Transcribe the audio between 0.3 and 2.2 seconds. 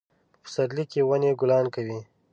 په پسرلي کې ونې ګلان کوي